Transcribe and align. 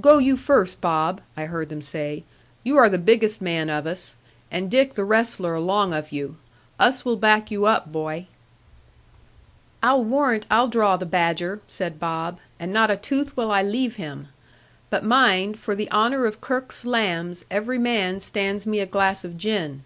'Go 0.00 0.18
you 0.18 0.36
first, 0.36 0.80
Bob,' 0.80 1.20
I 1.36 1.44
heard 1.44 1.68
them 1.68 1.80
say: 1.80 2.24
'you 2.64 2.76
are 2.76 2.88
the 2.88 2.98
biggest 2.98 3.40
man 3.40 3.70
of 3.70 3.86
us; 3.86 4.16
and 4.50 4.68
Dick 4.68 4.94
the 4.94 5.04
wrestler 5.04 5.54
along 5.54 5.94
of 5.94 6.10
you. 6.10 6.34
Us 6.80 7.04
will 7.04 7.14
back 7.14 7.52
you 7.52 7.66
up, 7.66 7.92
boy.' 7.92 8.26
'I'll 9.80 10.02
warrant 10.02 10.44
I'll 10.50 10.66
draw 10.66 10.96
the 10.96 11.06
badger,' 11.06 11.60
said 11.68 12.00
Bob; 12.00 12.40
'and 12.58 12.72
not 12.72 12.90
a 12.90 12.96
tooth 12.96 13.36
will 13.36 13.52
I 13.52 13.62
leave 13.62 13.94
him. 13.94 14.26
But 14.90 15.04
mind, 15.04 15.56
for 15.56 15.76
the 15.76 15.88
honour 15.92 16.26
of 16.26 16.40
Kirke's 16.40 16.84
lambs, 16.84 17.44
every 17.48 17.78
man 17.78 18.18
stands 18.18 18.66
me 18.66 18.80
a 18.80 18.86
glass 18.86 19.24
of 19.24 19.38
gin.' 19.38 19.84